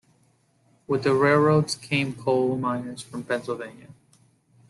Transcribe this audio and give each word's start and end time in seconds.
With 0.87 1.03
the 1.03 1.13
railroads 1.13 1.75
came 1.75 2.15
coal 2.15 2.57
miners 2.57 3.03
from 3.03 3.23
Pennsylvania. 3.23 3.89